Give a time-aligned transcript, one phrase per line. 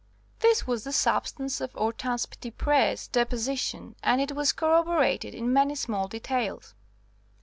[0.39, 6.07] This was the substance of Hortense Petitpré's deposition, and it was corroborated in many small
[6.07, 6.73] details.